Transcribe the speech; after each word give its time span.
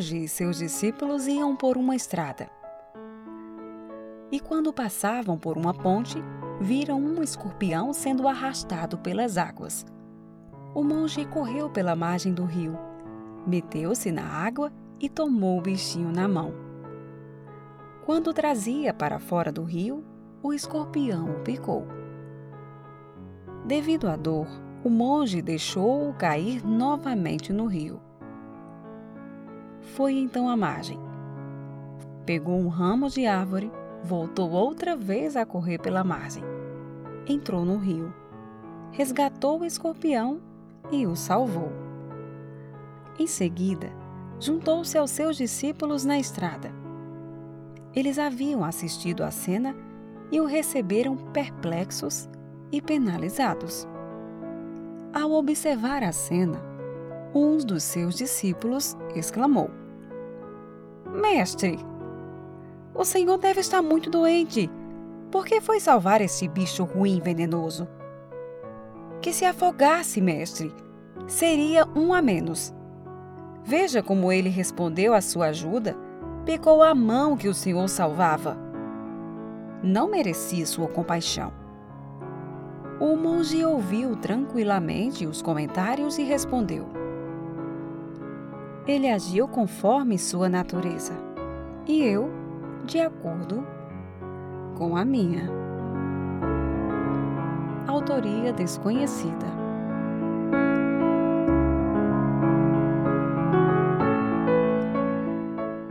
monge 0.00 0.24
e 0.24 0.28
seus 0.28 0.56
discípulos 0.56 1.26
iam 1.26 1.54
por 1.54 1.76
uma 1.76 1.94
estrada. 1.94 2.48
E 4.32 4.40
quando 4.40 4.72
passavam 4.72 5.36
por 5.36 5.58
uma 5.58 5.74
ponte, 5.74 6.16
viram 6.58 6.98
um 6.98 7.22
escorpião 7.22 7.92
sendo 7.92 8.26
arrastado 8.26 8.96
pelas 8.96 9.36
águas. 9.36 9.84
O 10.74 10.82
monge 10.82 11.26
correu 11.26 11.68
pela 11.68 11.94
margem 11.94 12.32
do 12.32 12.44
rio, 12.44 12.78
meteu-se 13.46 14.10
na 14.10 14.24
água 14.24 14.72
e 14.98 15.06
tomou 15.06 15.58
o 15.58 15.62
bichinho 15.62 16.10
na 16.10 16.26
mão. 16.26 16.54
Quando 18.06 18.32
trazia 18.32 18.94
para 18.94 19.18
fora 19.18 19.52
do 19.52 19.64
rio, 19.64 20.02
o 20.42 20.54
escorpião 20.54 21.30
o 21.30 21.40
picou. 21.40 21.86
Devido 23.66 24.08
à 24.08 24.16
dor, 24.16 24.46
o 24.82 24.88
monge 24.88 25.42
deixou-o 25.42 26.14
cair 26.14 26.66
novamente 26.66 27.52
no 27.52 27.66
rio. 27.66 28.00
Foi 30.00 30.14
então 30.14 30.48
à 30.48 30.56
margem. 30.56 30.98
Pegou 32.24 32.58
um 32.58 32.68
ramo 32.68 33.10
de 33.10 33.26
árvore, 33.26 33.70
voltou 34.02 34.50
outra 34.50 34.96
vez 34.96 35.36
a 35.36 35.44
correr 35.44 35.76
pela 35.76 36.02
margem. 36.02 36.42
Entrou 37.28 37.66
no 37.66 37.76
rio, 37.76 38.10
resgatou 38.92 39.60
o 39.60 39.64
escorpião 39.66 40.40
e 40.90 41.06
o 41.06 41.14
salvou. 41.14 41.70
Em 43.18 43.26
seguida, 43.26 43.92
juntou-se 44.38 44.96
aos 44.96 45.10
seus 45.10 45.36
discípulos 45.36 46.02
na 46.06 46.18
estrada. 46.18 46.72
Eles 47.94 48.18
haviam 48.18 48.64
assistido 48.64 49.22
à 49.22 49.30
cena 49.30 49.76
e 50.32 50.40
o 50.40 50.46
receberam 50.46 51.14
perplexos 51.14 52.26
e 52.72 52.80
penalizados. 52.80 53.86
Ao 55.12 55.30
observar 55.32 56.02
a 56.02 56.10
cena, 56.10 56.58
um 57.34 57.58
dos 57.58 57.82
seus 57.82 58.14
discípulos 58.14 58.96
exclamou: 59.14 59.79
Mestre, 61.12 61.78
o 62.94 63.04
senhor 63.04 63.38
deve 63.38 63.60
estar 63.60 63.82
muito 63.82 64.10
doente. 64.10 64.70
Por 65.30 65.44
que 65.44 65.60
foi 65.60 65.80
salvar 65.80 66.20
esse 66.20 66.46
bicho 66.46 66.84
ruim 66.84 67.20
venenoso? 67.20 67.88
Que 69.20 69.32
se 69.32 69.44
afogasse, 69.44 70.20
mestre, 70.20 70.72
seria 71.26 71.86
um 71.96 72.12
a 72.14 72.22
menos. 72.22 72.74
Veja 73.64 74.02
como 74.02 74.32
ele 74.32 74.48
respondeu 74.48 75.14
à 75.14 75.20
sua 75.20 75.46
ajuda, 75.46 75.96
picou 76.44 76.82
a 76.82 76.94
mão 76.94 77.36
que 77.36 77.48
o 77.48 77.54
senhor 77.54 77.88
salvava. 77.88 78.56
Não 79.82 80.10
merecia 80.10 80.66
sua 80.66 80.88
compaixão. 80.88 81.52
O 83.00 83.16
monge 83.16 83.64
ouviu 83.64 84.14
tranquilamente 84.16 85.26
os 85.26 85.40
comentários 85.40 86.18
e 86.18 86.22
respondeu: 86.22 86.99
Ele 88.90 89.08
agiu 89.08 89.46
conforme 89.46 90.18
sua 90.18 90.48
natureza, 90.48 91.12
e 91.86 92.02
eu, 92.02 92.28
de 92.84 92.98
acordo 92.98 93.64
com 94.76 94.96
a 94.96 95.04
minha. 95.04 95.48
Autoria 97.86 98.52
desconhecida. 98.52 99.46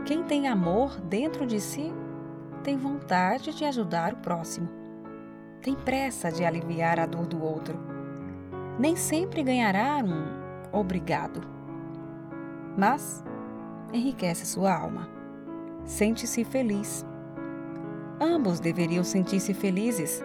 Quem 0.04 0.22
tem 0.22 0.46
amor 0.46 1.00
dentro 1.00 1.46
de 1.46 1.58
si 1.58 1.90
tem 2.62 2.76
vontade 2.76 3.54
de 3.54 3.64
ajudar 3.64 4.12
o 4.12 4.18
próximo 4.18 4.68
tem 5.62 5.74
pressa 5.74 6.30
de 6.30 6.44
aliviar 6.44 7.00
a 7.00 7.06
dor 7.06 7.26
do 7.26 7.42
outro. 7.42 7.80
Nem 8.78 8.94
sempre 8.94 9.42
ganhará 9.42 10.04
um 10.04 10.78
obrigado, 10.78 11.59
mas 12.80 13.22
enriquece 13.92 14.46
sua 14.46 14.74
alma. 14.74 15.06
Sente-se 15.84 16.44
feliz. 16.44 17.04
Ambos 18.18 18.58
deveriam 18.58 19.04
sentir-se 19.04 19.52
felizes, 19.52 20.24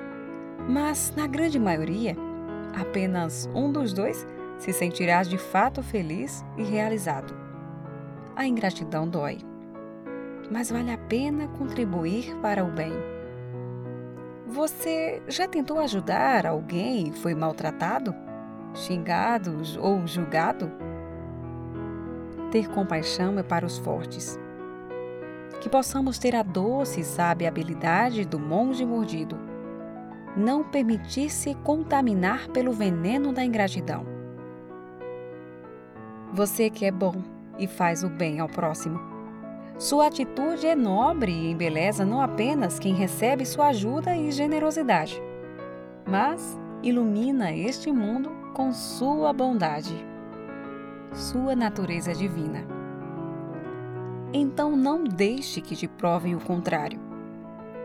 mas 0.70 1.14
na 1.18 1.28
grande 1.28 1.60
maioria, 1.60 2.16
apenas 2.80 3.50
um 3.54 3.70
dos 3.70 3.92
dois 3.92 4.26
se 4.58 4.72
sentirá 4.72 5.22
de 5.24 5.38
fato 5.38 5.84
feliz 5.84 6.46
e 6.58 6.64
realizado. 6.64 7.36
A 8.38 8.48
ingratidão 8.48 9.06
dói, 9.06 9.40
mas 10.50 10.72
vale 10.72 10.92
a 10.92 10.98
pena 10.98 11.50
contribuir 11.50 12.34
para 12.42 12.64
o 12.64 12.72
bem. 12.72 12.94
Você 14.48 15.22
já 15.28 15.46
tentou 15.46 15.78
ajudar 15.80 16.46
alguém 16.46 17.10
e 17.10 17.12
foi 17.12 17.36
maltratado, 17.36 18.16
xingado 18.74 19.58
ou 19.82 20.08
julgado? 20.08 20.85
Ter 22.56 22.70
compaixão 22.70 23.38
é 23.38 23.44
para 23.44 23.66
os 23.66 23.78
fortes. 23.78 24.40
Que 25.60 25.68
possamos 25.68 26.18
ter 26.18 26.34
a 26.34 26.42
doce 26.42 27.02
e 27.02 27.04
sábia 27.04 27.50
habilidade 27.50 28.24
do 28.24 28.40
monge 28.40 28.86
mordido. 28.86 29.38
Não 30.38 30.64
permitir-se 30.64 31.54
contaminar 31.54 32.48
pelo 32.52 32.72
veneno 32.72 33.34
da 33.34 33.44
ingratidão. 33.44 34.06
Você 36.32 36.70
que 36.70 36.86
é 36.86 36.92
bom 36.92 37.22
e 37.60 37.68
faz 37.68 38.06
o 38.06 38.10
bem 38.10 38.40
ao 38.40 38.48
próximo 38.48 39.02
sua 39.78 40.08
atitude 40.08 40.66
é 40.66 40.78
nobre 40.78 41.34
e 41.34 41.52
embeleza 41.52 42.06
não 42.06 42.22
apenas 42.22 42.80
quem 42.80 42.94
recebe 42.94 43.46
sua 43.46 43.68
ajuda 43.68 44.16
e 44.16 44.32
generosidade, 44.32 45.22
mas 46.08 46.58
ilumina 46.82 47.52
este 47.52 47.92
mundo 47.92 48.32
com 48.54 48.72
sua 48.72 49.34
bondade, 49.34 50.15
sua 51.16 51.56
natureza 51.56 52.14
divina. 52.14 52.66
Então 54.34 54.76
não 54.76 55.06
deixe 55.06 55.62
que 55.62 55.76
te 55.76 55.88
provem 55.88 56.36
o 56.36 56.42
contrário, 56.42 57.00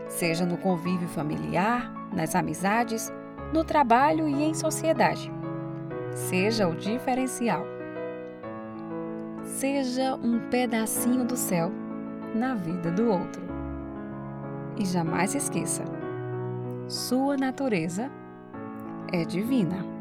seja 0.09 0.45
no 0.45 0.57
convívio 0.57 1.07
familiar, 1.07 1.91
nas 2.13 2.35
amizades, 2.35 3.11
no 3.53 3.63
trabalho 3.63 4.27
e 4.27 4.43
em 4.43 4.53
sociedade. 4.53 5.31
Seja 6.13 6.67
o 6.67 6.75
diferencial. 6.75 7.65
Seja 9.45 10.15
um 10.15 10.49
pedacinho 10.49 11.23
do 11.23 11.37
céu 11.37 11.71
na 12.35 12.53
vida 12.53 12.91
do 12.91 13.09
outro. 13.09 13.41
E 14.77 14.85
jamais 14.85 15.35
esqueça: 15.35 15.85
sua 16.89 17.37
natureza 17.37 18.11
é 19.13 19.23
divina. 19.23 20.00